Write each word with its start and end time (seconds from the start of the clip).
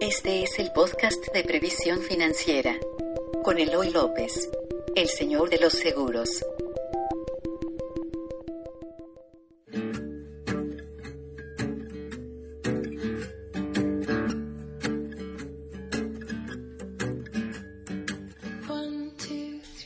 Este 0.00 0.42
es 0.42 0.58
el 0.58 0.72
podcast 0.72 1.32
de 1.32 1.42
previsión 1.42 2.00
financiera 2.00 2.78
con 3.42 3.58
Eloy 3.58 3.90
López, 3.90 4.50
el 4.94 5.08
señor 5.08 5.48
de 5.48 5.58
los 5.58 5.72
seguros. 5.72 6.44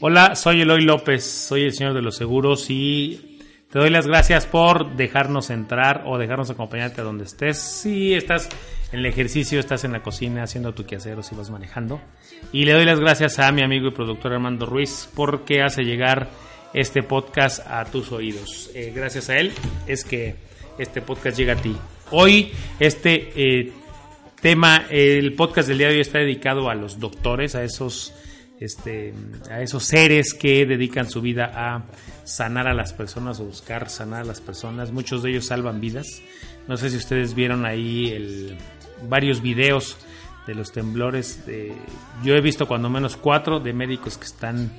Hola, 0.00 0.34
soy 0.34 0.62
Eloy 0.62 0.82
López, 0.82 1.24
soy 1.24 1.64
el 1.64 1.72
señor 1.72 1.94
de 1.94 2.02
los 2.02 2.16
seguros 2.16 2.68
y 2.68 3.29
te 3.70 3.78
doy 3.78 3.90
las 3.90 4.06
gracias 4.06 4.46
por 4.46 4.96
dejarnos 4.96 5.48
entrar 5.50 6.02
o 6.06 6.18
dejarnos 6.18 6.50
acompañarte 6.50 7.02
a 7.02 7.04
donde 7.04 7.24
estés. 7.24 7.58
Si 7.58 8.14
estás 8.14 8.48
en 8.90 8.98
el 8.98 9.06
ejercicio, 9.06 9.60
estás 9.60 9.84
en 9.84 9.92
la 9.92 10.02
cocina 10.02 10.42
haciendo 10.42 10.74
tu 10.74 10.84
quehacer 10.84 11.16
o 11.18 11.22
si 11.22 11.36
vas 11.36 11.50
manejando. 11.50 12.00
Y 12.52 12.64
le 12.64 12.72
doy 12.72 12.84
las 12.84 12.98
gracias 12.98 13.38
a 13.38 13.52
mi 13.52 13.62
amigo 13.62 13.86
y 13.86 13.90
productor 13.92 14.32
Armando 14.32 14.66
Ruiz 14.66 15.08
porque 15.14 15.62
hace 15.62 15.84
llegar 15.84 16.28
este 16.74 17.04
podcast 17.04 17.64
a 17.64 17.84
tus 17.84 18.10
oídos. 18.10 18.70
Eh, 18.74 18.92
gracias 18.94 19.30
a 19.30 19.36
él 19.36 19.52
es 19.86 20.04
que 20.04 20.34
este 20.76 21.00
podcast 21.00 21.38
llega 21.38 21.52
a 21.52 21.56
ti. 21.56 21.76
Hoy 22.10 22.50
este 22.80 23.30
eh, 23.36 23.72
tema, 24.40 24.86
el 24.90 25.34
podcast 25.34 25.68
del 25.68 25.78
día 25.78 25.88
de 25.88 25.94
hoy 25.94 26.00
está 26.00 26.18
dedicado 26.18 26.70
a 26.70 26.74
los 26.74 26.98
doctores, 26.98 27.54
a 27.54 27.62
esos, 27.62 28.14
este, 28.60 29.14
a 29.50 29.62
esos 29.62 29.84
seres 29.84 30.34
que 30.34 30.66
dedican 30.66 31.10
su 31.10 31.20
vida 31.22 31.50
a 31.54 31.84
sanar 32.24 32.68
a 32.68 32.74
las 32.74 32.92
personas 32.92 33.40
o 33.40 33.46
buscar 33.46 33.88
sanar 33.88 34.22
a 34.22 34.24
las 34.24 34.40
personas. 34.40 34.92
Muchos 34.92 35.22
de 35.22 35.30
ellos 35.30 35.46
salvan 35.46 35.80
vidas. 35.80 36.22
No 36.68 36.76
sé 36.76 36.90
si 36.90 36.98
ustedes 36.98 37.34
vieron 37.34 37.64
ahí 37.64 38.56
varios 39.08 39.40
videos 39.40 39.96
de 40.46 40.54
los 40.54 40.72
temblores. 40.72 41.42
Yo 42.22 42.36
he 42.36 42.40
visto 42.40 42.68
cuando 42.68 42.90
menos 42.90 43.16
cuatro 43.16 43.60
de 43.60 43.72
médicos 43.72 44.18
que 44.18 44.26
están 44.26 44.70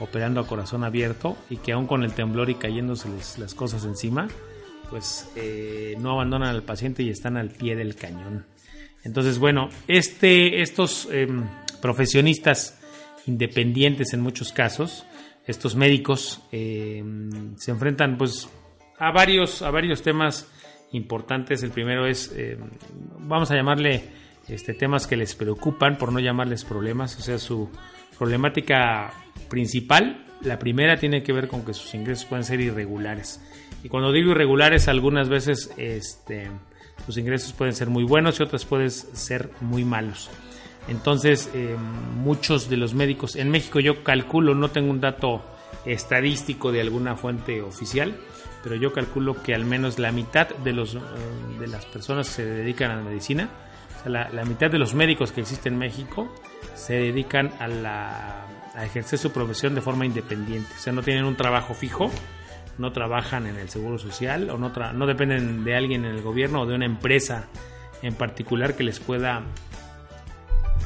operando 0.00 0.40
a 0.40 0.46
corazón 0.46 0.82
abierto 0.82 1.36
y 1.50 1.58
que 1.58 1.72
aún 1.72 1.86
con 1.86 2.04
el 2.04 2.12
temblor 2.12 2.50
y 2.50 2.54
cayéndose 2.56 3.08
las 3.38 3.54
cosas 3.54 3.84
encima, 3.84 4.28
pues 4.90 5.30
eh, 5.36 5.94
no 5.98 6.12
abandonan 6.12 6.48
al 6.48 6.62
paciente 6.62 7.02
y 7.02 7.10
están 7.10 7.36
al 7.36 7.50
pie 7.50 7.76
del 7.76 7.96
cañón. 7.96 8.46
Entonces, 9.04 9.38
bueno, 9.38 9.68
este, 9.88 10.62
estos 10.62 11.08
eh, 11.10 11.28
profesionistas 11.80 12.78
independientes 13.26 14.12
en 14.12 14.20
muchos 14.20 14.52
casos, 14.52 15.06
estos 15.46 15.76
médicos, 15.76 16.40
eh, 16.52 17.04
se 17.56 17.70
enfrentan 17.70 18.18
pues 18.18 18.48
a 18.98 19.12
varios, 19.12 19.62
a 19.62 19.70
varios 19.70 20.02
temas 20.02 20.48
importantes. 20.92 21.62
El 21.62 21.70
primero 21.70 22.06
es, 22.06 22.32
eh, 22.36 22.58
vamos 23.20 23.50
a 23.50 23.54
llamarle 23.54 24.04
este, 24.48 24.74
temas 24.74 25.06
que 25.06 25.16
les 25.16 25.34
preocupan, 25.34 25.98
por 25.98 26.12
no 26.12 26.20
llamarles 26.20 26.64
problemas, 26.64 27.16
o 27.18 27.22
sea, 27.22 27.38
su 27.38 27.68
problemática 28.18 29.12
principal, 29.48 30.24
la 30.42 30.58
primera 30.58 30.96
tiene 30.96 31.22
que 31.22 31.32
ver 31.32 31.48
con 31.48 31.64
que 31.64 31.74
sus 31.74 31.94
ingresos 31.94 32.26
pueden 32.26 32.44
ser 32.44 32.60
irregulares. 32.60 33.40
Y 33.82 33.88
cuando 33.88 34.12
digo 34.12 34.32
irregulares, 34.32 34.88
algunas 34.88 35.28
veces 35.28 35.72
este, 35.76 36.50
sus 37.04 37.18
ingresos 37.18 37.52
pueden 37.52 37.74
ser 37.74 37.88
muy 37.88 38.04
buenos 38.04 38.38
y 38.38 38.42
otras 38.42 38.64
pueden 38.64 38.90
ser 38.90 39.50
muy 39.60 39.84
malos. 39.84 40.30
Entonces, 40.88 41.50
eh, 41.54 41.76
muchos 42.14 42.68
de 42.70 42.76
los 42.76 42.94
médicos, 42.94 43.36
en 43.36 43.50
México 43.50 43.80
yo 43.80 44.04
calculo, 44.04 44.54
no 44.54 44.70
tengo 44.70 44.90
un 44.90 45.00
dato 45.00 45.42
estadístico 45.84 46.72
de 46.72 46.80
alguna 46.80 47.16
fuente 47.16 47.62
oficial, 47.62 48.16
pero 48.62 48.76
yo 48.76 48.92
calculo 48.92 49.42
que 49.42 49.54
al 49.54 49.64
menos 49.64 49.98
la 49.98 50.12
mitad 50.12 50.48
de, 50.48 50.72
los, 50.72 50.94
eh, 50.94 50.98
de 51.58 51.66
las 51.66 51.86
personas 51.86 52.28
que 52.28 52.34
se 52.34 52.44
dedican 52.44 52.90
a 52.90 52.96
la 52.96 53.02
medicina, 53.02 53.48
o 53.98 54.02
sea, 54.02 54.12
la, 54.12 54.28
la, 54.30 54.44
mitad 54.44 54.70
de 54.70 54.78
los 54.78 54.94
médicos 54.94 55.32
que 55.32 55.40
existen 55.40 55.74
en 55.74 55.78
México, 55.80 56.32
se 56.74 56.94
dedican 56.94 57.52
a, 57.58 57.68
la, 57.68 58.46
a 58.74 58.84
ejercer 58.84 59.18
su 59.18 59.32
profesión 59.32 59.74
de 59.74 59.80
forma 59.80 60.06
independiente. 60.06 60.68
O 60.76 60.78
sea, 60.78 60.92
no 60.92 61.02
tienen 61.02 61.24
un 61.24 61.36
trabajo 61.36 61.74
fijo, 61.74 62.10
no 62.78 62.92
trabajan 62.92 63.46
en 63.46 63.56
el 63.56 63.68
seguro 63.68 63.98
social 63.98 64.50
o 64.50 64.58
no, 64.58 64.70
no 64.92 65.06
dependen 65.06 65.64
de 65.64 65.76
alguien 65.76 66.04
en 66.04 66.14
el 66.14 66.22
gobierno 66.22 66.62
o 66.62 66.66
de 66.66 66.74
una 66.74 66.84
empresa 66.84 67.48
en 68.02 68.14
particular 68.14 68.76
que 68.76 68.84
les 68.84 69.00
pueda 69.00 69.42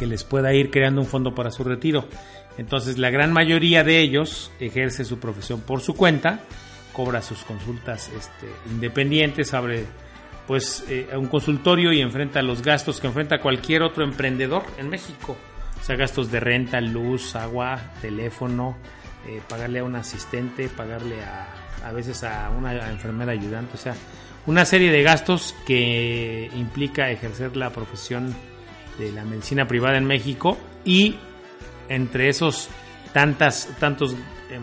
que 0.01 0.07
les 0.07 0.25
pueda 0.25 0.55
ir 0.55 0.71
creando 0.71 1.03
un 1.03 1.07
fondo 1.07 1.35
para 1.35 1.51
su 1.51 1.63
retiro. 1.63 2.09
Entonces 2.57 2.97
la 2.97 3.11
gran 3.11 3.35
mayoría 3.35 3.85
de 3.85 4.01
ellos 4.01 4.51
ejerce 4.59 5.05
su 5.05 5.19
profesión 5.19 5.61
por 5.61 5.83
su 5.83 5.95
cuenta 5.95 6.41
cobra 6.93 7.23
sus 7.23 7.45
consultas 7.45 8.11
este, 8.17 8.47
independientes, 8.71 9.55
abre 9.55 9.85
pues 10.47 10.85
eh, 10.89 11.09
un 11.17 11.27
consultorio 11.27 11.93
y 11.93 12.01
enfrenta 12.01 12.43
los 12.43 12.63
gastos 12.63 13.01
que 13.01 13.07
enfrenta 13.07 13.41
cualquier 13.41 13.83
otro 13.83 14.03
emprendedor 14.03 14.65
en 14.79 14.89
México. 14.89 15.37
O 15.81 15.85
sea, 15.85 15.97
gastos 15.97 16.31
de 16.31 16.41
renta, 16.41 16.81
luz, 16.81 17.37
agua, 17.37 17.79
teléfono, 18.01 18.77
eh, 19.29 19.41
pagarle 19.49 19.79
a 19.79 19.85
un 19.85 19.97
asistente, 19.97 20.69
pagarle 20.69 21.23
a, 21.23 21.49
a 21.85 21.93
veces 21.93 22.25
a 22.25 22.51
una 22.51 22.91
enfermera 22.91 23.33
ayudante. 23.33 23.75
O 23.75 23.79
sea, 23.79 23.95
una 24.47 24.65
serie 24.65 24.91
de 24.91 25.03
gastos 25.03 25.55
que 25.67 26.51
implica 26.57 27.11
ejercer 27.11 27.57
la 27.57 27.71
profesión 27.71 28.35
de 29.01 29.11
la 29.11 29.25
medicina 29.25 29.67
privada 29.67 29.99
en 29.99 30.05
México 30.05 30.57
y 30.85 31.17
entre 31.89 32.29
esos 32.29 32.69
tantas, 33.13 33.69
tantos... 33.81 34.13
Eh, 34.13 34.61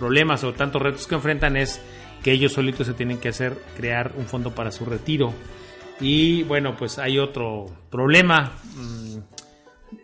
problemas 0.00 0.42
o 0.44 0.54
tantos 0.54 0.80
retos 0.80 1.06
que 1.06 1.14
enfrentan 1.14 1.56
es 1.58 1.80
que 2.24 2.32
ellos 2.32 2.54
solitos 2.54 2.86
se 2.86 2.94
tienen 2.94 3.18
que 3.18 3.28
hacer 3.28 3.56
crear 3.76 4.12
un 4.16 4.24
fondo 4.24 4.52
para 4.54 4.72
su 4.72 4.86
retiro. 4.86 5.32
Y 6.00 6.42
bueno, 6.44 6.74
pues 6.76 6.98
hay 6.98 7.18
otro 7.18 7.66
problema. 7.90 8.52
Mm, 8.74 9.18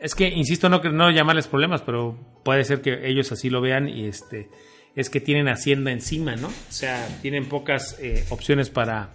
es 0.01 0.15
que, 0.15 0.29
insisto, 0.29 0.69
no, 0.69 0.79
no 0.79 1.11
llamarles 1.11 1.49
problemas, 1.49 1.81
pero 1.81 2.17
puede 2.45 2.63
ser 2.65 2.83
que 2.83 3.09
ellos 3.09 3.33
así 3.33 3.49
lo 3.49 3.61
vean 3.61 3.89
y 3.89 4.07
este 4.07 4.49
es 4.95 5.11
que 5.11 5.21
tienen 5.21 5.49
Hacienda 5.49 5.91
encima, 5.91 6.37
¿no? 6.37 6.49
O 6.49 6.73
sea, 6.73 7.07
tienen 7.21 7.47
pocas 7.47 7.99
eh, 8.01 8.25
opciones 8.31 8.71
para... 8.71 9.11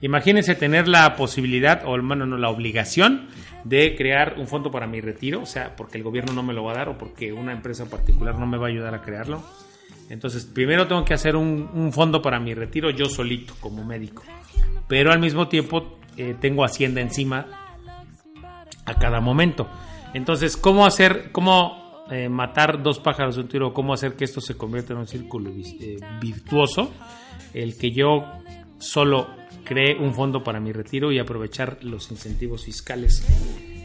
Imagínense 0.00 0.54
tener 0.54 0.88
la 0.88 1.16
posibilidad, 1.16 1.82
o 1.86 1.96
no, 1.96 2.36
la 2.36 2.48
obligación 2.48 3.28
de 3.64 3.96
crear 3.96 4.34
un 4.38 4.46
fondo 4.46 4.70
para 4.70 4.86
mi 4.86 5.00
retiro, 5.00 5.42
o 5.42 5.46
sea, 5.46 5.74
porque 5.74 5.98
el 5.98 6.04
gobierno 6.04 6.32
no 6.32 6.42
me 6.42 6.52
lo 6.52 6.64
va 6.64 6.72
a 6.72 6.76
dar 6.76 6.88
o 6.88 6.98
porque 6.98 7.32
una 7.32 7.52
empresa 7.52 7.86
particular 7.86 8.38
no 8.38 8.46
me 8.46 8.58
va 8.58 8.66
a 8.66 8.70
ayudar 8.70 8.94
a 8.94 9.02
crearlo 9.02 9.42
entonces, 10.08 10.44
primero 10.44 10.86
tengo 10.86 11.04
que 11.04 11.14
hacer 11.14 11.36
un, 11.36 11.90
fondo 11.92 12.22
para 12.22 12.38
mi 12.38 12.54
retiro 12.54 12.90
yo 12.90 13.06
solito, 13.06 13.54
como 13.60 13.84
médico. 13.84 14.22
Pero 14.86 15.12
al 15.12 15.18
mismo 15.18 15.48
tiempo 15.48 15.98
eh, 16.16 16.36
tengo 16.40 16.64
Hacienda 16.64 17.00
encima 17.00 17.46
a 18.84 18.94
cada 18.94 19.20
momento. 19.20 19.68
Entonces, 20.14 20.56
¿cómo 20.56 20.86
hacer, 20.86 21.32
cómo 21.32 22.04
eh, 22.10 22.28
matar 22.28 22.82
dos 22.82 23.00
pájaros 23.00 23.34
de 23.34 23.42
un 23.42 23.48
tiro? 23.48 23.74
¿Cómo 23.74 23.92
hacer 23.92 24.14
que 24.14 24.24
esto 24.24 24.40
se 24.40 24.56
convierta 24.56 24.92
en 24.92 25.00
un 25.00 25.06
círculo 25.08 25.50
eh, 25.50 25.98
virtuoso? 26.20 26.92
El 27.52 27.76
que 27.76 27.90
yo 27.90 28.24
solo 28.78 29.28
cree 29.66 29.96
un 29.98 30.14
fondo 30.14 30.42
para 30.42 30.60
mi 30.60 30.72
retiro 30.72 31.12
y 31.12 31.18
aprovechar 31.18 31.78
los 31.82 32.10
incentivos 32.10 32.64
fiscales. 32.64 33.26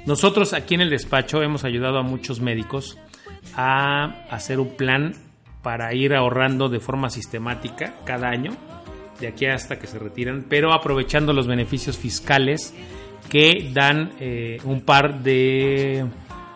Nosotros 0.05 0.53
aquí 0.53 0.75
en 0.75 0.81
el 0.81 0.89
despacho 0.89 1.43
hemos 1.43 1.65
ayudado 1.65 1.97
a 1.97 2.03
muchos 2.03 2.39
médicos 2.39 2.97
a 3.55 4.25
hacer 4.29 4.59
un 4.59 4.75
plan 4.77 5.13
para 5.61 5.93
ir 5.93 6.13
ahorrando 6.13 6.69
de 6.69 6.79
forma 6.79 7.09
sistemática 7.09 7.95
cada 8.05 8.29
año, 8.29 8.51
de 9.19 9.27
aquí 9.27 9.45
hasta 9.45 9.77
que 9.77 9.87
se 9.87 9.99
retiran, 9.99 10.45
pero 10.49 10.73
aprovechando 10.73 11.33
los 11.33 11.47
beneficios 11.47 11.97
fiscales 11.97 12.73
que 13.29 13.69
dan 13.73 14.11
eh, 14.19 14.57
un 14.63 14.81
par 14.81 15.21
de, 15.21 16.05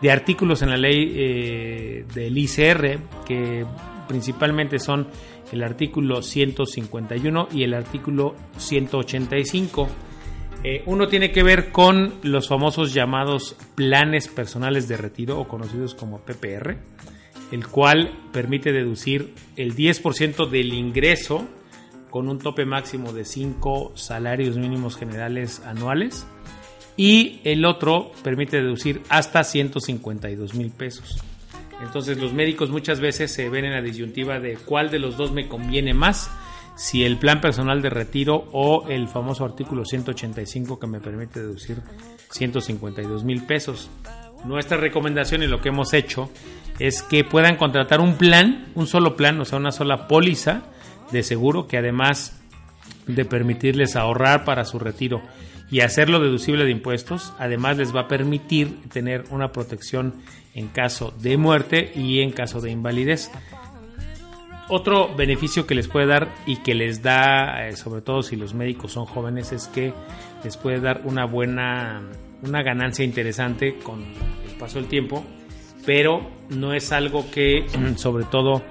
de, 0.02 0.10
artículos 0.10 0.62
en 0.62 0.70
la 0.70 0.76
ley 0.76 1.12
eh, 1.14 2.04
del 2.12 2.36
ICR, 2.36 2.98
que 3.24 3.64
principalmente 4.08 4.78
son 4.78 5.06
el 5.52 5.62
artículo 5.62 6.22
151 6.22 7.48
y 7.52 7.62
el 7.62 7.74
artículo 7.74 8.34
185. 8.56 9.88
Eh, 10.64 10.82
uno 10.86 11.08
tiene 11.08 11.30
que 11.32 11.42
ver 11.42 11.70
con 11.70 12.14
los 12.22 12.48
famosos 12.48 12.92
llamados 12.92 13.56
planes 13.74 14.28
personales 14.28 14.88
de 14.88 14.96
retiro 14.96 15.38
o 15.38 15.46
conocidos 15.46 15.94
como 15.94 16.20
PPR 16.20 16.76
el 17.52 17.66
cual 17.66 18.12
permite 18.32 18.72
deducir 18.72 19.34
el 19.56 19.74
10% 19.74 20.48
del 20.48 20.72
ingreso 20.72 21.46
con 22.10 22.28
un 22.28 22.38
tope 22.38 22.64
máximo 22.64 23.12
de 23.12 23.24
5 23.24 23.92
salarios 23.94 24.56
mínimos 24.56 24.96
generales 24.96 25.62
anuales 25.64 26.26
y 26.96 27.40
el 27.44 27.64
otro 27.64 28.12
permite 28.22 28.56
deducir 28.56 29.02
hasta 29.08 29.44
152 29.44 30.54
mil 30.54 30.70
pesos. 30.70 31.22
Entonces 31.82 32.18
los 32.18 32.32
médicos 32.32 32.70
muchas 32.70 33.00
veces 33.00 33.32
se 33.32 33.48
ven 33.48 33.64
en 33.64 33.72
la 33.72 33.82
disyuntiva 33.82 34.40
de 34.40 34.56
cuál 34.56 34.90
de 34.90 34.98
los 34.98 35.16
dos 35.16 35.32
me 35.32 35.48
conviene 35.48 35.94
más, 35.94 36.30
si 36.74 37.04
el 37.04 37.18
plan 37.18 37.40
personal 37.40 37.80
de 37.82 37.90
retiro 37.90 38.48
o 38.52 38.86
el 38.88 39.08
famoso 39.08 39.44
artículo 39.44 39.84
185 39.84 40.78
que 40.78 40.86
me 40.86 41.00
permite 41.00 41.40
deducir 41.40 41.78
152 42.30 43.24
mil 43.24 43.44
pesos. 43.44 43.90
Nuestra 44.44 44.76
recomendación 44.76 45.42
y 45.42 45.46
lo 45.46 45.60
que 45.60 45.70
hemos 45.70 45.94
hecho 45.94 46.30
es 46.78 47.02
que 47.02 47.24
puedan 47.24 47.56
contratar 47.56 48.00
un 48.00 48.16
plan, 48.16 48.66
un 48.74 48.86
solo 48.86 49.16
plan, 49.16 49.40
o 49.40 49.44
sea, 49.44 49.58
una 49.58 49.72
sola 49.72 50.06
póliza 50.06 50.64
de 51.10 51.22
seguro 51.22 51.66
que 51.66 51.78
además 51.78 52.38
de 53.06 53.24
permitirles 53.24 53.96
ahorrar 53.96 54.44
para 54.44 54.64
su 54.64 54.78
retiro 54.78 55.22
y 55.70 55.80
hacerlo 55.80 56.20
deducible 56.20 56.64
de 56.64 56.70
impuestos. 56.70 57.32
Además 57.38 57.76
les 57.76 57.94
va 57.94 58.02
a 58.02 58.08
permitir 58.08 58.88
tener 58.88 59.24
una 59.30 59.52
protección 59.52 60.14
en 60.54 60.68
caso 60.68 61.12
de 61.20 61.36
muerte 61.36 61.92
y 61.94 62.20
en 62.20 62.32
caso 62.32 62.60
de 62.60 62.70
invalidez. 62.70 63.30
Otro 64.68 65.14
beneficio 65.14 65.66
que 65.66 65.76
les 65.76 65.86
puede 65.86 66.06
dar 66.06 66.28
y 66.44 66.56
que 66.56 66.74
les 66.74 67.02
da, 67.02 67.68
eh, 67.68 67.76
sobre 67.76 68.00
todo 68.00 68.22
si 68.22 68.34
los 68.34 68.52
médicos 68.52 68.92
son 68.92 69.06
jóvenes, 69.06 69.52
es 69.52 69.68
que 69.68 69.92
les 70.42 70.56
puede 70.56 70.80
dar 70.80 71.02
una 71.04 71.24
buena, 71.24 72.02
una 72.42 72.62
ganancia 72.62 73.04
interesante 73.04 73.76
con 73.78 74.02
el 74.02 74.56
paso 74.58 74.80
del 74.80 74.88
tiempo, 74.88 75.24
pero 75.84 76.28
no 76.50 76.74
es 76.74 76.90
algo 76.90 77.30
que, 77.30 77.66
sobre 77.96 78.24
todo, 78.24 78.62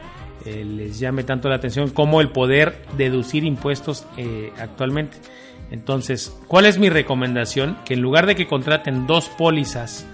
eh, 0.45 0.65
les 0.65 1.00
llame 1.00 1.24
tanto 1.24 1.47
la 1.47 1.56
atención 1.56 1.89
como 1.89 2.19
el 2.19 2.30
poder 2.30 2.86
deducir 2.97 3.45
impuestos 3.45 4.06
eh, 4.18 4.51
actualmente. 4.59 5.18
Entonces, 5.71 6.35
¿cuál 6.47 6.65
es 6.65 6.77
mi 6.77 6.89
recomendación? 6.89 7.77
Que 7.85 7.95
en 7.95 8.01
lugar 8.01 8.25
de 8.25 8.35
que 8.35 8.47
contraten 8.47 9.07
dos 9.07 9.29
pólizas 9.29 10.06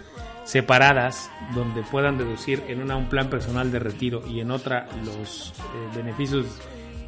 separadas 0.44 1.30
donde 1.53 1.83
puedan 1.83 2.18
deducir 2.18 2.63
en 2.68 2.81
una 2.81 2.95
un 2.95 3.09
plan 3.09 3.30
personal 3.30 3.71
de 3.71 3.80
retiro 3.80 4.24
y 4.27 4.39
en 4.39 4.51
otra 4.51 4.88
los 5.06 5.53
eh, 5.59 5.95
beneficios 5.95 6.45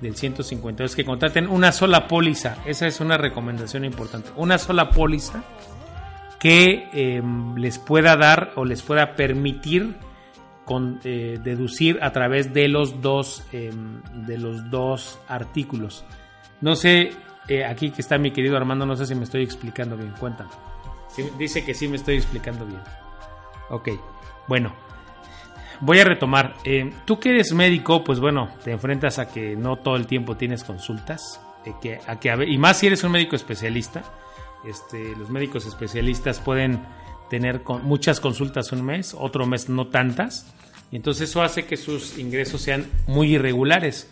del 0.01 0.15
152 0.15 0.95
que 0.95 1.05
contraten 1.05 1.47
una 1.47 1.71
sola 1.71 2.07
póliza. 2.07 2.57
Esa 2.65 2.87
es 2.87 2.99
una 2.99 3.17
recomendación 3.17 3.85
importante. 3.85 4.29
Una 4.35 4.57
sola 4.57 4.89
póliza 4.89 5.43
que 6.39 6.89
em, 6.91 7.55
les 7.55 7.79
pueda 7.79 8.17
dar 8.17 8.51
o 8.55 8.65
les 8.65 8.81
pueda 8.81 9.15
permitir 9.15 9.95
eh, 11.03 11.39
deducir 11.43 11.99
a 12.01 12.11
través 12.11 12.53
de 12.53 12.67
los 12.67 13.01
dos 13.01 13.43
em, 13.51 14.01
de 14.25 14.37
los 14.37 14.69
dos 14.69 15.19
artículos. 15.27 16.03
No 16.61 16.75
sé 16.75 17.11
eh, 17.47 17.65
aquí 17.65 17.91
que 17.91 18.01
está 18.01 18.17
mi 18.17 18.31
querido 18.31 18.57
Armando, 18.57 18.85
no 18.85 18.95
sé 18.95 19.05
si 19.05 19.15
me 19.15 19.23
estoy 19.23 19.43
explicando 19.43 19.97
bien. 19.97 20.13
Cuéntame. 20.19 20.51
dice 21.37 21.63
que 21.65 21.73
sí 21.73 21.87
me 21.87 21.97
estoy 21.97 22.15
explicando 22.15 22.65
bien. 22.65 22.81
Ok, 23.69 23.89
bueno, 24.47 24.73
voy 25.81 25.99
a 25.99 26.05
retomar. 26.05 26.55
Eh, 26.63 26.91
tú 27.05 27.19
que 27.19 27.29
eres 27.29 27.53
médico, 27.53 28.03
pues 28.03 28.19
bueno, 28.19 28.49
te 28.63 28.71
enfrentas 28.71 29.19
a 29.19 29.29
que 29.29 29.55
no 29.55 29.77
todo 29.77 29.95
el 29.95 30.07
tiempo 30.07 30.37
tienes 30.37 30.63
consultas. 30.63 31.41
Eh, 31.65 31.73
que, 31.81 31.99
a 32.07 32.19
que, 32.19 32.33
y 32.47 32.57
más 32.57 32.79
si 32.79 32.87
eres 32.87 33.03
un 33.03 33.11
médico 33.11 33.35
especialista. 33.35 34.03
Este, 34.65 35.15
los 35.17 35.29
médicos 35.29 35.65
especialistas 35.65 36.39
pueden 36.39 36.81
tener 37.29 37.63
muchas 37.83 38.21
consultas 38.21 38.71
un 38.71 38.83
mes, 38.83 39.15
otro 39.17 39.45
mes 39.45 39.67
no 39.67 39.87
tantas. 39.87 40.53
Y 40.91 40.97
entonces 40.97 41.29
eso 41.29 41.41
hace 41.41 41.65
que 41.65 41.75
sus 41.75 42.17
ingresos 42.17 42.61
sean 42.61 42.85
muy 43.07 43.35
irregulares. 43.35 44.09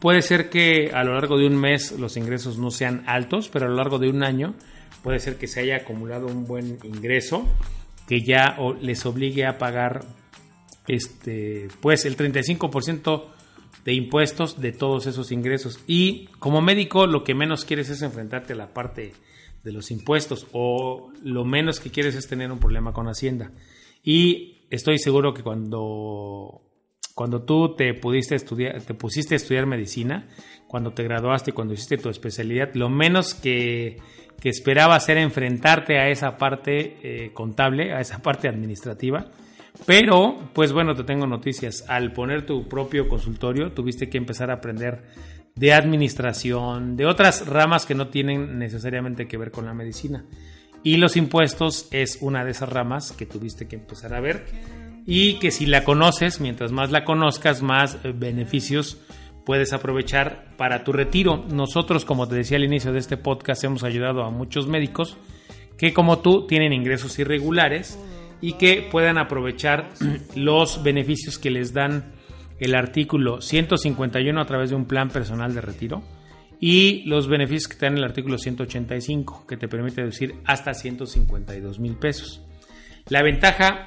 Puede 0.00 0.22
ser 0.22 0.48
que 0.48 0.90
a 0.94 1.02
lo 1.02 1.14
largo 1.14 1.38
de 1.38 1.46
un 1.46 1.56
mes 1.56 1.92
los 1.92 2.16
ingresos 2.16 2.58
no 2.58 2.70
sean 2.70 3.02
altos, 3.06 3.48
pero 3.48 3.66
a 3.66 3.68
lo 3.68 3.74
largo 3.74 3.98
de 3.98 4.08
un 4.08 4.22
año 4.22 4.54
puede 5.02 5.18
ser 5.18 5.36
que 5.36 5.48
se 5.48 5.60
haya 5.60 5.76
acumulado 5.76 6.26
un 6.26 6.46
buen 6.46 6.78
ingreso 6.84 7.46
que 8.06 8.22
ya 8.22 8.56
les 8.80 9.04
obligue 9.06 9.44
a 9.44 9.58
pagar 9.58 10.04
este 10.86 11.68
pues 11.80 12.06
el 12.06 12.16
35% 12.16 13.24
de 13.84 13.94
impuestos 13.94 14.60
de 14.60 14.72
todos 14.72 15.06
esos 15.06 15.32
ingresos. 15.32 15.80
Y 15.86 16.26
como 16.38 16.60
médico 16.60 17.06
lo 17.06 17.24
que 17.24 17.34
menos 17.34 17.64
quieres 17.64 17.90
es 17.90 18.02
enfrentarte 18.02 18.52
a 18.52 18.56
la 18.56 18.72
parte 18.72 19.12
de 19.64 19.72
los 19.72 19.90
impuestos 19.90 20.46
o 20.52 21.10
lo 21.22 21.44
menos 21.44 21.80
que 21.80 21.90
quieres 21.90 22.14
es 22.14 22.28
tener 22.28 22.52
un 22.52 22.60
problema 22.60 22.92
con 22.92 23.08
Hacienda. 23.08 23.50
Y 24.04 24.62
estoy 24.70 24.98
seguro 24.98 25.34
que 25.34 25.42
cuando 25.42 26.67
cuando 27.18 27.42
tú 27.42 27.74
te 27.74 27.94
pudiste 27.94 28.38
pusiste 28.96 29.34
a 29.34 29.38
estudiar 29.38 29.66
medicina 29.66 30.28
cuando 30.68 30.92
te 30.92 31.02
graduaste 31.02 31.50
cuando 31.50 31.74
hiciste 31.74 31.98
tu 31.98 32.10
especialidad 32.10 32.74
lo 32.74 32.88
menos 32.88 33.34
que 33.34 33.96
que 34.40 34.50
esperaba 34.50 34.94
hacer 34.94 35.18
enfrentarte 35.18 35.98
a 35.98 36.10
esa 36.10 36.36
parte 36.36 36.96
eh, 37.02 37.32
contable, 37.32 37.92
a 37.92 38.00
esa 38.00 38.22
parte 38.22 38.46
administrativa. 38.46 39.32
Pero, 39.84 40.50
pues 40.52 40.72
bueno, 40.72 40.94
te 40.94 41.02
tengo 41.02 41.26
noticias. 41.26 41.84
Al 41.88 42.12
poner 42.12 42.46
tu 42.46 42.68
propio 42.68 43.08
consultorio, 43.08 43.72
tuviste 43.72 44.08
que 44.08 44.16
empezar 44.16 44.52
a 44.52 44.54
aprender 44.54 45.02
de 45.56 45.72
administración, 45.72 46.96
de 46.96 47.06
otras 47.06 47.48
ramas 47.48 47.84
que 47.84 47.96
no 47.96 48.10
tienen 48.10 48.60
necesariamente 48.60 49.26
que 49.26 49.38
ver 49.38 49.50
con 49.50 49.66
la 49.66 49.74
medicina. 49.74 50.24
Y 50.84 50.98
los 50.98 51.16
impuestos 51.16 51.88
es 51.90 52.18
una 52.20 52.44
de 52.44 52.52
esas 52.52 52.68
ramas 52.68 53.10
que 53.10 53.26
tuviste 53.26 53.66
que 53.66 53.74
empezar 53.74 54.14
a 54.14 54.20
ver 54.20 54.46
y 55.10 55.38
que 55.38 55.50
si 55.50 55.64
la 55.64 55.84
conoces, 55.84 56.38
mientras 56.38 56.70
más 56.70 56.90
la 56.90 57.02
conozcas, 57.02 57.62
más 57.62 57.96
eh, 58.04 58.12
beneficios 58.14 58.98
puedes 59.46 59.72
aprovechar 59.72 60.54
para 60.58 60.84
tu 60.84 60.92
retiro. 60.92 61.46
Nosotros, 61.50 62.04
como 62.04 62.28
te 62.28 62.34
decía 62.34 62.58
al 62.58 62.64
inicio 62.64 62.92
de 62.92 62.98
este 62.98 63.16
podcast, 63.16 63.64
hemos 63.64 63.84
ayudado 63.84 64.22
a 64.22 64.30
muchos 64.30 64.68
médicos 64.68 65.16
que 65.78 65.94
como 65.94 66.18
tú 66.18 66.46
tienen 66.46 66.74
ingresos 66.74 67.18
irregulares 67.18 67.98
y 68.42 68.52
que 68.58 68.86
puedan 68.90 69.16
aprovechar 69.16 69.88
los 70.36 70.82
beneficios 70.82 71.38
que 71.38 71.50
les 71.50 71.72
dan 71.72 72.12
el 72.60 72.74
artículo 72.74 73.40
151 73.40 74.38
a 74.38 74.44
través 74.44 74.68
de 74.68 74.76
un 74.76 74.84
plan 74.84 75.08
personal 75.08 75.54
de 75.54 75.62
retiro 75.62 76.02
y 76.60 77.04
los 77.06 77.28
beneficios 77.28 77.68
que 77.68 77.76
te 77.76 77.86
dan 77.86 77.96
el 77.96 78.04
artículo 78.04 78.36
185 78.36 79.46
que 79.46 79.56
te 79.56 79.68
permite 79.68 80.02
deducir 80.02 80.34
hasta 80.44 80.74
152 80.74 81.78
mil 81.78 81.94
pesos. 81.94 82.42
La 83.08 83.22
ventaja 83.22 83.86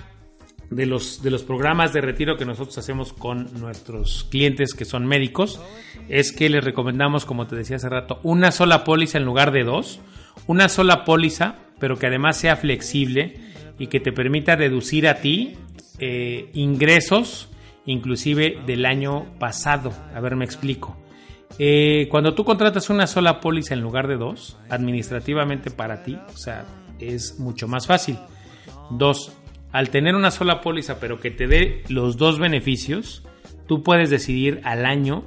de 0.71 0.85
los, 0.85 1.21
de 1.21 1.29
los 1.29 1.43
programas 1.43 1.93
de 1.93 2.01
retiro 2.01 2.37
que 2.37 2.45
nosotros 2.45 2.77
hacemos 2.77 3.13
con 3.13 3.47
nuestros 3.59 4.25
clientes 4.31 4.73
que 4.73 4.85
son 4.85 5.05
médicos 5.05 5.61
es 6.09 6.31
que 6.31 6.49
les 6.49 6.63
recomendamos, 6.63 7.25
como 7.25 7.45
te 7.45 7.55
decía 7.55 7.75
hace 7.75 7.89
rato, 7.89 8.19
una 8.23 8.51
sola 8.51 8.83
póliza 8.83 9.17
en 9.17 9.25
lugar 9.25 9.51
de 9.51 9.63
dos, 9.63 9.99
una 10.47 10.69
sola 10.69 11.03
póliza, 11.03 11.55
pero 11.79 11.99
que 11.99 12.07
además 12.07 12.37
sea 12.37 12.55
flexible 12.55 13.35
y 13.77 13.87
que 13.87 13.99
te 13.99 14.13
permita 14.13 14.55
deducir 14.55 15.07
a 15.07 15.15
ti 15.15 15.53
eh, 15.99 16.49
ingresos 16.53 17.49
inclusive 17.85 18.59
del 18.65 18.85
año 18.85 19.25
pasado. 19.39 19.91
A 20.15 20.19
ver, 20.21 20.35
me 20.35 20.45
explico. 20.45 20.97
Eh, 21.59 22.07
cuando 22.09 22.33
tú 22.33 22.45
contratas 22.45 22.89
una 22.89 23.07
sola 23.07 23.41
póliza 23.41 23.73
en 23.73 23.81
lugar 23.81 24.07
de 24.07 24.15
dos, 24.15 24.57
administrativamente 24.69 25.69
para 25.69 26.03
ti, 26.03 26.17
o 26.33 26.37
sea, 26.37 26.65
es 26.99 27.39
mucho 27.39 27.67
más 27.67 27.87
fácil. 27.87 28.17
Dos, 28.91 29.33
al 29.71 29.89
tener 29.89 30.15
una 30.15 30.31
sola 30.31 30.61
póliza 30.61 30.99
pero 30.99 31.19
que 31.19 31.31
te 31.31 31.47
dé 31.47 31.83
los 31.87 32.17
dos 32.17 32.39
beneficios, 32.39 33.23
tú 33.67 33.83
puedes 33.83 34.09
decidir 34.09 34.61
al 34.63 34.85
año 34.85 35.23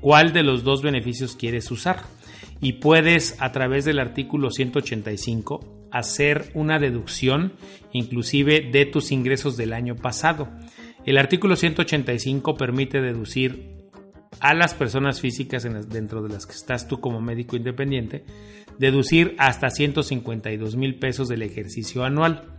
cuál 0.00 0.32
de 0.32 0.42
los 0.42 0.64
dos 0.64 0.82
beneficios 0.82 1.36
quieres 1.36 1.70
usar. 1.70 2.02
Y 2.60 2.74
puedes 2.74 3.36
a 3.40 3.52
través 3.52 3.84
del 3.84 3.98
artículo 3.98 4.50
185 4.50 5.88
hacer 5.92 6.50
una 6.54 6.78
deducción 6.78 7.52
inclusive 7.92 8.68
de 8.72 8.86
tus 8.86 9.12
ingresos 9.12 9.56
del 9.56 9.72
año 9.72 9.96
pasado. 9.96 10.48
El 11.04 11.18
artículo 11.18 11.56
185 11.56 12.56
permite 12.56 13.00
deducir 13.00 13.76
a 14.40 14.54
las 14.54 14.74
personas 14.74 15.20
físicas 15.20 15.66
dentro 15.88 16.22
de 16.22 16.30
las 16.30 16.46
que 16.46 16.52
estás 16.52 16.88
tú 16.88 17.00
como 17.00 17.20
médico 17.20 17.56
independiente, 17.56 18.24
deducir 18.78 19.34
hasta 19.38 19.70
152 19.70 20.76
mil 20.76 20.98
pesos 20.98 21.28
del 21.28 21.42
ejercicio 21.42 22.04
anual 22.04 22.55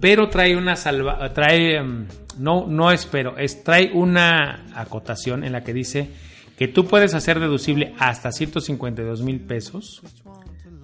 pero 0.00 0.28
trae 0.28 0.56
una 0.56 0.76
salva, 0.76 1.32
trae, 1.32 1.76
em, 1.76 2.06
no, 2.38 2.66
no 2.66 2.92
espero, 2.92 3.36
es, 3.36 3.64
trae 3.64 3.90
una 3.92 4.66
acotación 4.74 5.44
en 5.44 5.52
la 5.52 5.62
que 5.62 5.72
dice 5.72 6.10
que 6.56 6.68
tú 6.68 6.86
puedes 6.86 7.14
hacer 7.14 7.40
deducible 7.40 7.94
hasta 7.98 8.32
152 8.32 9.22
mil 9.22 9.40
pesos 9.40 10.02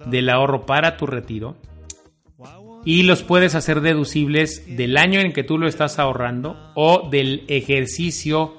del 0.05 0.29
ahorro 0.29 0.65
para 0.65 0.97
tu 0.97 1.05
retiro 1.05 1.57
y 2.85 3.03
los 3.03 3.23
puedes 3.23 3.55
hacer 3.55 3.81
deducibles 3.81 4.77
del 4.77 4.95
año 4.97 5.19
en 5.19 5.33
que 5.33 5.43
tú 5.43 5.57
lo 5.57 5.67
estás 5.67 5.97
ahorrando 5.97 6.71
o 6.75 7.09
del 7.09 7.43
ejercicio 7.47 8.55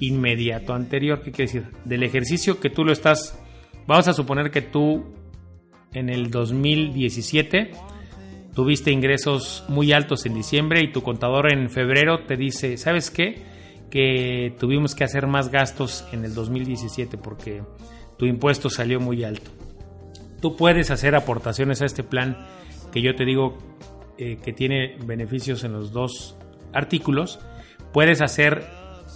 inmediato 0.00 0.72
anterior. 0.72 1.22
¿Qué 1.22 1.30
quiere 1.30 1.52
decir? 1.52 1.72
Del 1.84 2.02
ejercicio 2.02 2.58
que 2.58 2.70
tú 2.70 2.84
lo 2.84 2.92
estás, 2.92 3.38
vamos 3.86 4.08
a 4.08 4.14
suponer 4.14 4.50
que 4.50 4.62
tú 4.62 5.04
en 5.92 6.08
el 6.08 6.30
2017 6.30 7.72
tuviste 8.56 8.90
ingresos 8.90 9.64
muy 9.68 9.92
altos 9.92 10.24
en 10.24 10.32
diciembre 10.32 10.82
y 10.82 10.90
tu 10.90 11.02
contador 11.02 11.52
en 11.52 11.68
febrero 11.68 12.24
te 12.24 12.38
dice, 12.38 12.78
¿sabes 12.78 13.10
qué? 13.10 13.44
Que 13.90 14.56
tuvimos 14.58 14.94
que 14.94 15.04
hacer 15.04 15.26
más 15.26 15.50
gastos 15.50 16.08
en 16.10 16.24
el 16.24 16.34
2017 16.34 17.18
porque 17.18 17.62
tu 18.16 18.24
impuesto 18.24 18.70
salió 18.70 18.98
muy 18.98 19.24
alto. 19.24 19.50
Tú 20.40 20.56
puedes 20.56 20.90
hacer 20.90 21.14
aportaciones 21.14 21.82
a 21.82 21.84
este 21.84 22.02
plan 22.02 22.46
que 22.92 23.02
yo 23.02 23.14
te 23.14 23.26
digo 23.26 23.58
eh, 24.16 24.38
que 24.42 24.54
tiene 24.54 24.96
beneficios 25.04 25.62
en 25.62 25.74
los 25.74 25.92
dos 25.92 26.38
artículos. 26.72 27.38
Puedes 27.92 28.22
hacer 28.22 28.64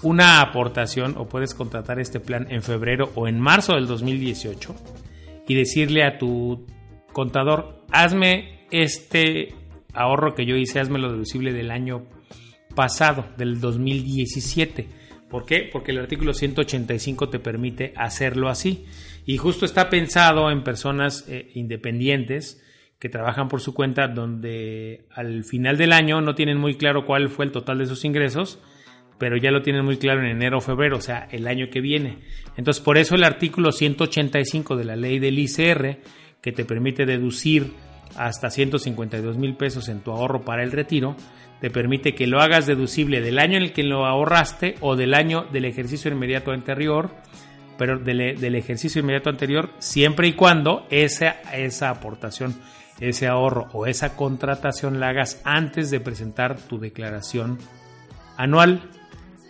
una 0.03 0.43
aportación 0.43 1.15
o 1.17 1.29
puedes 1.29 1.55
contratar 1.55 1.99
este 1.99 2.21
plan 2.21 2.47
en 2.51 2.63
febrero 2.63 3.11
o 3.15 3.27
en 3.27 3.41
marzo 3.41 3.73
del 3.73 3.87
2018 3.87 4.75
y 5.49 5.55
decirle 5.55 6.05
a 6.05 6.19
tu 6.19 6.67
contador, 7.15 7.87
hazme 7.91 8.60
este 8.71 9.55
ahorro 9.95 10.35
que 10.35 10.47
yo 10.47 10.57
hice, 10.57 10.83
lo 10.85 11.13
deducible 11.13 11.53
del 11.53 11.71
año 11.71 12.07
pasado, 12.75 13.27
del 13.37 13.61
2017. 13.61 14.89
¿Por 15.29 15.47
qué? 15.47 15.69
Porque 15.73 15.93
el 15.93 15.99
artículo 15.99 16.33
185 16.33 17.29
te 17.29 17.39
permite 17.39 17.93
hacerlo 17.97 18.49
así. 18.49 18.85
Y 19.27 19.37
justo 19.37 19.65
está 19.65 19.89
pensado 19.89 20.51
en 20.51 20.65
personas 20.65 21.25
eh, 21.29 21.51
independientes 21.55 22.63
que 22.99 23.09
trabajan 23.09 23.49
por 23.49 23.61
su 23.61 23.73
cuenta, 23.73 24.09
donde 24.09 25.07
al 25.15 25.45
final 25.45 25.79
del 25.79 25.93
año 25.93 26.21
no 26.21 26.35
tienen 26.35 26.59
muy 26.59 26.75
claro 26.75 27.07
cuál 27.07 27.31
fue 27.31 27.47
el 27.47 27.53
total 27.53 27.79
de 27.79 27.87
sus 27.87 28.05
ingresos, 28.05 28.59
pero 29.19 29.37
ya 29.37 29.51
lo 29.51 29.63
tienen 29.63 29.85
muy 29.85 29.97
claro 29.97 30.21
en 30.21 30.27
enero 30.27 30.59
o 30.59 30.61
febrero, 30.61 30.99
o 30.99 31.01
sea, 31.01 31.29
el 31.31 31.47
año 31.47 31.71
que 31.71 31.81
viene. 31.81 32.19
Entonces, 32.57 32.83
por 32.83 32.99
eso 32.99 33.15
el 33.15 33.25
artículo 33.25 33.73
185 33.73 34.77
de 34.77 34.85
la 34.85 34.97
ley 34.97 35.19
del 35.19 35.39
ICR, 35.39 35.99
que 36.43 36.53
te 36.53 36.65
permite 36.65 37.07
deducir 37.07 37.73
hasta 38.17 38.51
152 38.51 39.37
mil 39.37 39.57
pesos 39.57 39.89
en 39.89 40.01
tu 40.01 40.13
ahorro 40.13 40.43
para 40.43 40.63
el 40.63 40.73
retiro, 40.73 41.17
te 41.61 41.71
permite 41.71 42.15
que 42.15 42.27
lo 42.27 42.41
hagas 42.41 42.67
deducible 42.67 43.21
del 43.21 43.39
año 43.39 43.57
en 43.57 43.65
el 43.65 43.73
que 43.73 43.83
lo 43.83 44.07
ahorraste 44.07 44.77
o 44.81 44.97
del 44.97 45.15
año 45.15 45.45
del 45.53 45.67
ejercicio 45.67 46.11
inmediato 46.11 46.53
anterior, 46.53 47.11
pero 47.77 47.99
del, 47.99 48.55
ejercicio 48.55 49.01
inmediato 49.01 49.31
anterior, 49.31 49.71
siempre 49.79 50.29
y 50.29 50.33
cuando 50.33 50.87
esa, 50.91 51.41
esa 51.53 51.91
aportación, 51.91 52.55
ese 52.99 53.27
ahorro 53.27 53.69
o 53.73 53.87
esa 53.87 54.17
contratación 54.17 55.01
la 55.01 55.09
hagas 55.09 55.41
antes 55.45 55.91
de 55.91 56.01
presentar 56.01 56.59
tu 56.59 56.79
declaración 56.79 57.59
anual. 58.37 58.83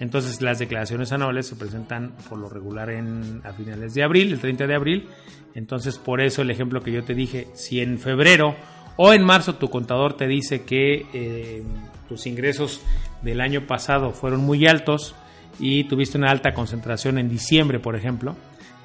Entonces 0.01 0.41
las 0.41 0.59
declaraciones 0.59 1.13
anuales 1.13 1.47
se 1.47 1.57
presentan 1.57 2.15
por 2.29 2.39
lo 2.39 2.49
regular 2.49 2.91
en, 2.91 3.43
a 3.45 3.53
finales 3.53 3.95
de 3.95 4.03
abril, 4.03 4.33
el 4.33 4.41
30 4.41 4.67
de 4.67 4.75
abril. 4.75 5.09
Entonces 5.55 5.99
por 5.99 6.21
eso 6.21 6.43
el 6.43 6.51
ejemplo 6.51 6.81
que 6.81 6.91
yo 6.91 7.05
te 7.05 7.15
dije, 7.15 7.49
si 7.55 7.81
en 7.81 7.99
febrero 7.99 8.57
o 8.97 9.13
en 9.13 9.23
marzo 9.25 9.55
tu 9.55 9.69
contador 9.69 10.17
te 10.17 10.27
dice 10.27 10.63
que 10.65 11.07
eh, 11.13 11.63
tus 12.09 12.27
ingresos 12.27 12.81
del 13.23 13.41
año 13.41 13.67
pasado 13.67 14.13
fueron 14.13 14.41
muy 14.41 14.67
altos 14.67 15.15
y 15.59 15.85
tuviste 15.85 16.19
una 16.19 16.31
alta 16.31 16.55
concentración 16.55 17.19
en 17.19 17.29
diciembre, 17.29 17.79
por 17.79 17.95
ejemplo, 17.95 18.35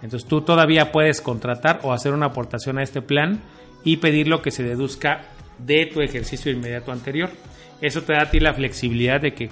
entonces 0.02 0.28
tú 0.28 0.42
todavía 0.42 0.92
puedes 0.92 1.22
contratar 1.22 1.80
o 1.84 1.94
hacer 1.94 2.14
una 2.14 2.28
aportación 2.28 2.78
a 2.78 2.84
este 2.84 3.02
plan 3.02 3.42
y 3.84 3.98
pedir 3.98 4.28
lo 4.28 4.42
que 4.42 4.52
se 4.52 4.64
deduzca 4.64 5.22
de 5.58 5.86
tu 5.88 6.02
ejercicio 6.02 6.52
inmediato 6.52 6.92
anterior. 6.92 7.30
Eso 7.82 8.02
te 8.04 8.14
da 8.14 8.24
a 8.24 8.30
ti 8.30 8.40
la 8.40 8.54
flexibilidad 8.54 9.22
de 9.22 9.34
que, 9.34 9.50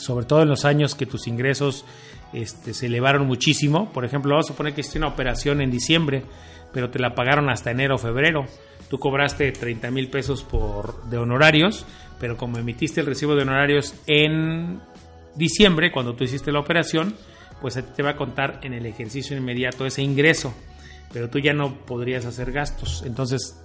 sobre 0.00 0.26
todo 0.26 0.42
en 0.42 0.48
los 0.48 0.64
años 0.64 0.94
que 0.94 1.06
tus 1.06 1.26
ingresos 1.28 1.84
este, 2.32 2.74
se 2.74 2.86
elevaron 2.86 3.26
muchísimo, 3.26 3.92
por 3.92 4.04
ejemplo, 4.04 4.32
vamos 4.32 4.46
a 4.46 4.52
suponer 4.52 4.74
que 4.74 4.80
hiciste 4.80 4.98
una 4.98 5.08
operación 5.08 5.60
en 5.60 5.70
diciembre, 5.70 6.24
pero 6.72 6.90
te 6.90 6.98
la 6.98 7.14
pagaron 7.14 7.50
hasta 7.50 7.70
enero 7.70 7.96
o 7.96 7.98
febrero. 7.98 8.46
Tú 8.88 8.98
cobraste 8.98 9.52
30 9.52 9.90
mil 9.90 10.08
pesos 10.08 10.42
por, 10.42 11.04
de 11.04 11.18
honorarios, 11.18 11.86
pero 12.18 12.36
como 12.36 12.58
emitiste 12.58 13.00
el 13.00 13.06
recibo 13.06 13.34
de 13.34 13.42
honorarios 13.42 13.94
en 14.06 14.80
diciembre, 15.34 15.92
cuando 15.92 16.14
tú 16.14 16.24
hiciste 16.24 16.52
la 16.52 16.60
operación, 16.60 17.14
pues 17.60 17.76
a 17.76 17.82
ti 17.82 17.92
te 17.94 18.02
va 18.02 18.10
a 18.10 18.16
contar 18.16 18.60
en 18.62 18.72
el 18.72 18.86
ejercicio 18.86 19.36
inmediato 19.36 19.86
ese 19.86 20.02
ingreso, 20.02 20.54
pero 21.12 21.28
tú 21.28 21.38
ya 21.38 21.52
no 21.52 21.84
podrías 21.84 22.24
hacer 22.24 22.52
gastos. 22.52 23.02
Entonces, 23.06 23.62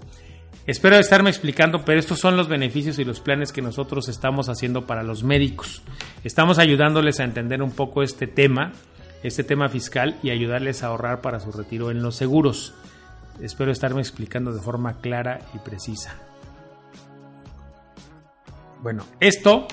espero 0.66 0.98
estarme 0.98 1.30
explicando, 1.30 1.86
pero 1.86 2.00
estos 2.00 2.20
son 2.20 2.38
los 2.38 2.48
beneficios 2.48 3.00
y 3.00 3.06
los 3.06 3.20
planes 3.20 3.52
que 3.52 3.62
nosotros 3.62 4.08
estamos 4.08 4.50
haciendo 4.50 4.86
para 4.86 5.04
los 5.04 5.24
médicos. 5.24 5.82
Estamos 6.24 6.60
ayudándoles 6.60 7.20
a 7.20 7.24
entender 7.24 7.62
un 7.62 7.72
poco 7.72 8.04
este 8.04 8.28
tema, 8.28 8.74
este 9.24 9.44
tema 9.44 9.70
fiscal 9.70 10.18
y 10.24 10.30
ayudarles 10.30 10.84
a 10.84 10.88
ahorrar 10.88 11.22
para 11.22 11.40
su 11.40 11.52
retiro 11.52 11.92
en 11.92 12.02
los 12.02 12.16
seguros. 12.16 12.74
Espero 13.42 13.72
estarme 13.72 14.02
explicando 14.02 14.54
de 14.54 14.62
forma 14.62 15.02
clara 15.02 15.40
y 15.54 15.60
precisa. 15.60 16.16
Bueno, 18.82 19.06
esto 19.20 19.68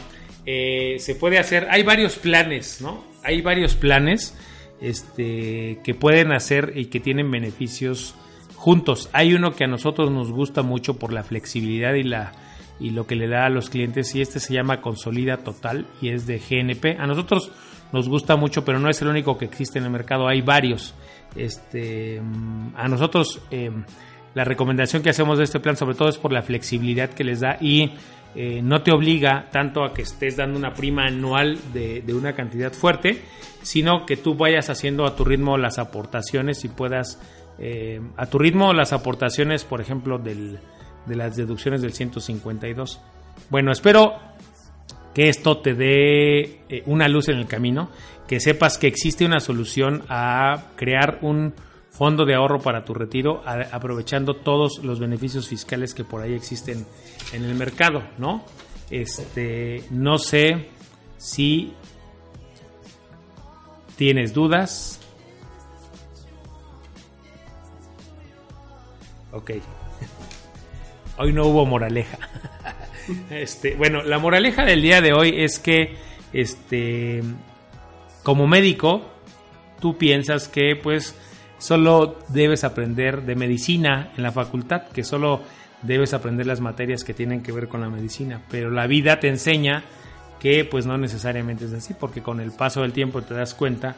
eh, 0.46 0.96
se 0.98 1.14
puede 1.14 1.38
hacer, 1.38 1.68
hay 1.70 1.82
varios 1.82 2.16
planes, 2.16 2.80
¿no? 2.80 3.04
Hay 3.22 3.40
varios 3.42 3.74
planes 3.74 4.34
este, 4.80 5.78
que 5.84 5.94
pueden 5.94 6.32
hacer 6.32 6.72
y 6.74 6.86
que 6.86 6.98
tienen 6.98 7.30
beneficios 7.30 8.14
juntos. 8.62 9.10
Hay 9.12 9.34
uno 9.34 9.50
que 9.50 9.64
a 9.64 9.66
nosotros 9.66 10.12
nos 10.12 10.30
gusta 10.30 10.62
mucho 10.62 10.94
por 10.94 11.12
la 11.12 11.24
flexibilidad 11.24 11.94
y 11.94 12.04
la 12.04 12.30
y 12.78 12.90
lo 12.90 13.06
que 13.08 13.16
le 13.16 13.28
da 13.28 13.46
a 13.46 13.48
los 13.48 13.68
clientes 13.70 14.14
y 14.14 14.20
este 14.20 14.38
se 14.38 14.54
llama 14.54 14.80
Consolida 14.80 15.38
Total 15.38 15.86
y 16.00 16.10
es 16.10 16.28
de 16.28 16.38
GNP. 16.38 16.96
A 17.00 17.06
nosotros 17.08 17.50
nos 17.92 18.08
gusta 18.08 18.36
mucho, 18.36 18.64
pero 18.64 18.78
no 18.78 18.88
es 18.88 19.02
el 19.02 19.08
único 19.08 19.36
que 19.36 19.46
existe 19.46 19.80
en 19.80 19.84
el 19.84 19.90
mercado, 19.90 20.28
hay 20.28 20.42
varios. 20.42 20.94
Este, 21.34 22.22
a 22.76 22.88
nosotros 22.88 23.40
eh, 23.50 23.70
la 24.34 24.44
recomendación 24.44 25.02
que 25.02 25.10
hacemos 25.10 25.38
de 25.38 25.44
este 25.44 25.58
plan 25.58 25.76
sobre 25.76 25.96
todo 25.96 26.08
es 26.08 26.18
por 26.18 26.32
la 26.32 26.42
flexibilidad 26.42 27.10
que 27.10 27.24
les 27.24 27.40
da 27.40 27.56
y 27.60 27.90
eh, 28.34 28.62
no 28.62 28.82
te 28.82 28.92
obliga 28.92 29.50
tanto 29.50 29.84
a 29.84 29.92
que 29.92 30.02
estés 30.02 30.36
dando 30.36 30.58
una 30.58 30.72
prima 30.72 31.04
anual 31.04 31.58
de, 31.74 32.02
una 32.14 32.32
cantidad 32.34 32.72
fuerte, 32.72 33.22
sino 33.60 34.06
que 34.06 34.16
tú 34.16 34.34
vayas 34.34 34.70
haciendo 34.70 35.04
a 35.04 35.14
tu 35.14 35.24
ritmo 35.24 35.58
las 35.58 35.78
aportaciones 35.78 36.64
y 36.64 36.68
puedas, 36.68 37.20
eh, 37.64 38.00
a 38.16 38.26
tu 38.26 38.40
ritmo 38.40 38.72
las 38.72 38.92
aportaciones, 38.92 39.64
por 39.64 39.80
ejemplo, 39.80 40.18
del, 40.18 40.58
de 41.06 41.16
las 41.16 41.36
deducciones 41.36 41.80
del 41.80 41.92
152. 41.92 43.00
Bueno, 43.50 43.70
espero 43.70 44.14
que 45.14 45.28
esto 45.28 45.58
te 45.58 45.74
dé 45.74 46.40
eh, 46.68 46.82
una 46.86 47.06
luz 47.06 47.28
en 47.28 47.38
el 47.38 47.46
camino, 47.46 47.88
que 48.26 48.40
sepas 48.40 48.78
que 48.78 48.88
existe 48.88 49.24
una 49.24 49.38
solución 49.38 50.02
a 50.08 50.70
crear 50.74 51.20
un 51.22 51.54
fondo 51.90 52.24
de 52.24 52.34
ahorro 52.34 52.58
para 52.58 52.84
tu 52.84 52.94
retiro, 52.94 53.42
aprovechando 53.44 54.34
todos 54.34 54.82
los 54.82 54.98
beneficios 54.98 55.46
fiscales 55.46 55.94
que 55.94 56.02
por 56.02 56.20
ahí 56.22 56.32
existen 56.32 56.84
en 57.32 57.44
el 57.44 57.54
mercado, 57.54 58.02
¿no? 58.18 58.44
Este, 58.90 59.84
no 59.90 60.18
sé 60.18 60.68
si 61.18 61.74
tienes 63.96 64.34
dudas. 64.34 65.01
Ok. 69.32 69.52
Hoy 71.18 71.32
no 71.32 71.46
hubo 71.46 71.66
moraleja. 71.66 72.18
Este, 73.30 73.74
bueno, 73.74 74.04
la 74.04 74.20
moraleja 74.20 74.64
del 74.64 74.80
día 74.80 75.00
de 75.00 75.12
hoy 75.12 75.34
es 75.42 75.58
que 75.58 75.96
este 76.32 77.20
como 78.22 78.46
médico 78.46 79.02
tú 79.80 79.98
piensas 79.98 80.46
que 80.46 80.76
pues 80.80 81.16
solo 81.58 82.16
debes 82.28 82.62
aprender 82.62 83.22
de 83.22 83.34
medicina 83.34 84.12
en 84.16 84.22
la 84.22 84.30
facultad, 84.30 84.82
que 84.88 85.02
solo 85.02 85.42
debes 85.82 86.14
aprender 86.14 86.46
las 86.46 86.60
materias 86.60 87.02
que 87.02 87.12
tienen 87.12 87.42
que 87.42 87.50
ver 87.50 87.66
con 87.66 87.80
la 87.80 87.88
medicina, 87.88 88.42
pero 88.48 88.70
la 88.70 88.86
vida 88.86 89.18
te 89.18 89.26
enseña 89.26 89.82
que 90.38 90.64
pues 90.64 90.86
no 90.86 90.96
necesariamente 90.96 91.64
es 91.64 91.72
así, 91.72 91.94
porque 91.94 92.22
con 92.22 92.40
el 92.40 92.52
paso 92.52 92.82
del 92.82 92.92
tiempo 92.92 93.22
te 93.22 93.34
das 93.34 93.52
cuenta 93.52 93.96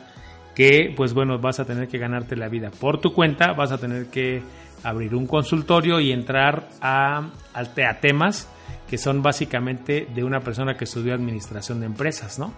que 0.54 0.94
pues 0.96 1.12
bueno, 1.12 1.38
vas 1.38 1.60
a 1.60 1.66
tener 1.66 1.88
que 1.88 1.98
ganarte 1.98 2.36
la 2.36 2.48
vida 2.48 2.70
por 2.70 3.02
tu 3.02 3.12
cuenta, 3.12 3.52
vas 3.52 3.70
a 3.70 3.76
tener 3.76 4.06
que 4.06 4.42
abrir 4.84 5.14
un 5.14 5.26
consultorio 5.26 5.98
y 5.98 6.12
entrar 6.12 6.68
a, 6.80 7.30
a 7.54 8.00
temas 8.00 8.48
que 8.88 8.98
son 8.98 9.22
básicamente 9.22 10.06
de 10.14 10.22
una 10.22 10.40
persona 10.40 10.76
que 10.76 10.84
estudió 10.84 11.14
administración 11.14 11.80
de 11.80 11.86
empresas, 11.86 12.38
¿no? 12.38 12.52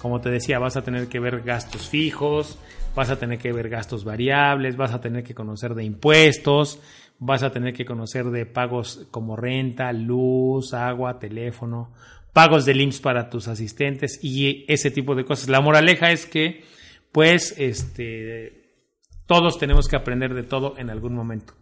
Como 0.00 0.20
te 0.20 0.30
decía, 0.30 0.58
vas 0.58 0.76
a 0.76 0.82
tener 0.82 1.08
que 1.08 1.18
ver 1.18 1.40
gastos 1.40 1.88
fijos, 1.88 2.58
vas 2.94 3.10
a 3.10 3.18
tener 3.18 3.38
que 3.38 3.52
ver 3.52 3.68
gastos 3.68 4.04
variables, 4.04 4.76
vas 4.76 4.92
a 4.92 5.00
tener 5.00 5.24
que 5.24 5.34
conocer 5.34 5.74
de 5.74 5.84
impuestos, 5.84 6.80
vas 7.18 7.42
a 7.42 7.50
tener 7.50 7.74
que 7.74 7.84
conocer 7.84 8.26
de 8.26 8.46
pagos 8.46 9.06
como 9.10 9.36
renta, 9.36 9.92
luz, 9.92 10.74
agua, 10.74 11.18
teléfono, 11.18 11.92
pagos 12.32 12.64
de 12.64 12.72
IMSS 12.72 13.00
para 13.00 13.28
tus 13.28 13.48
asistentes 13.48 14.18
y 14.22 14.64
ese 14.68 14.90
tipo 14.90 15.14
de 15.14 15.24
cosas. 15.24 15.48
La 15.48 15.60
moraleja 15.60 16.12
es 16.12 16.26
que, 16.26 16.64
pues, 17.12 17.54
este, 17.58 18.60
todos 19.26 19.58
tenemos 19.58 19.88
que 19.88 19.96
aprender 19.96 20.34
de 20.34 20.42
todo 20.42 20.74
en 20.78 20.90
algún 20.90 21.14
momento. 21.14 21.54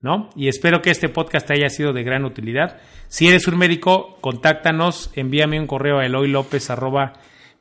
¿No? 0.00 0.30
Y 0.36 0.48
espero 0.48 0.80
que 0.80 0.90
este 0.90 1.08
podcast 1.08 1.50
haya 1.50 1.68
sido 1.70 1.92
de 1.92 2.04
gran 2.04 2.24
utilidad. 2.24 2.78
Si 3.08 3.26
eres 3.26 3.48
un 3.48 3.58
médico, 3.58 4.16
contáctanos, 4.20 5.10
envíame 5.14 5.58
un 5.58 5.66
correo 5.66 5.98
a 5.98 6.06
eloylopez 6.06 6.68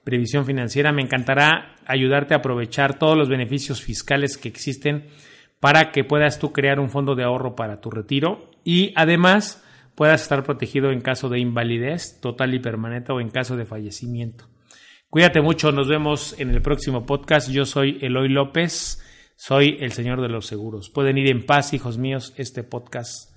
previsión 0.03 0.46
financiera. 0.46 0.91
Me 0.91 1.01
encantará 1.01 1.75
ayudarte 1.88 2.34
a 2.34 2.38
aprovechar 2.38 3.00
todos 3.00 3.17
los 3.17 3.27
beneficios 3.27 3.82
fiscales 3.82 4.38
que 4.38 4.50
existen 4.50 5.08
para 5.60 5.91
que 5.91 6.03
puedas 6.03 6.38
tú 6.39 6.53
crear 6.53 6.79
un 6.79 6.89
fondo 6.89 7.15
de 7.15 7.24
ahorro 7.24 7.56
para 7.56 7.82
tu 7.82 7.89
retiro 7.89 8.51
y 8.63 8.94
además 8.96 9.63
puedas 9.96 10.22
estar 10.22 10.44
protegido 10.44 10.91
en 10.91 11.01
caso 11.01 11.29
de 11.29 11.39
invalidez 11.39 12.22
total 12.22 12.53
y 12.53 12.60
permanente 12.60 13.12
o 13.12 13.20
en 13.20 13.29
caso 13.29 13.58
de 13.58 13.65
fallecimiento. 13.65 14.48
Cuídate 15.10 15.41
mucho, 15.41 15.72
nos 15.72 15.88
vemos 15.88 16.39
en 16.39 16.51
el 16.51 16.62
próximo 16.62 17.06
podcast. 17.06 17.50
Yo 17.50 17.65
soy 17.65 17.98
Eloy 18.01 18.29
López, 18.29 19.01
soy 19.38 19.77
el 19.79 19.94
Señor 19.94 20.22
de 20.22 20.29
los 20.29 20.48
Seguros. 20.48 20.89
Pueden 20.89 21.17
ir 21.17 21.29
en 21.29 21.46
paz, 21.46 21.74
hijos 21.74 21.98
míos, 21.98 22.34
este 22.38 22.63
podcast 22.63 23.32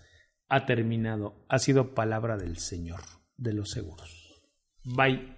ha 0.49 0.67
terminado. 0.67 1.45
Ha 1.49 1.59
sido 1.59 1.95
palabra 1.95 2.37
del 2.37 2.57
Señor 2.57 3.01
de 3.37 3.53
los 3.53 3.71
Seguros. 3.71 4.43
Bye. 4.83 5.37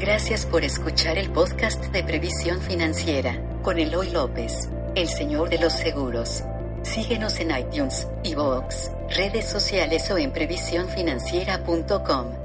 Gracias 0.00 0.46
por 0.46 0.64
escuchar 0.64 1.16
el 1.16 1.30
podcast 1.30 1.92
de 1.92 2.02
Previsión 2.02 2.60
Financiera 2.60 3.60
con 3.62 3.78
Eloy 3.78 4.10
López, 4.10 4.68
el 4.96 5.06
señor 5.06 5.48
de 5.48 5.60
los 5.60 5.72
seguros. 5.72 6.42
Síguenos 6.82 7.38
en 7.38 7.56
iTunes, 7.56 8.08
iVoox, 8.24 8.90
redes 9.16 9.48
sociales 9.48 10.10
o 10.10 10.18
en 10.18 10.32
previsiónfinanciera.com. 10.32 12.41